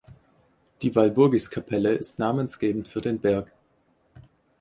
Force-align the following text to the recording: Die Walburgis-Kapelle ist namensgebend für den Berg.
Die 0.81 0.95
Walburgis-Kapelle 0.95 1.91
ist 1.93 2.17
namensgebend 2.17 2.87
für 2.87 3.01
den 3.01 3.19
Berg. 3.19 3.51